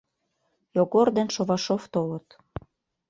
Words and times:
Йогор 0.75 1.07
ден 1.17 1.27
Шовашов 1.35 1.83
толыт. 1.93 2.27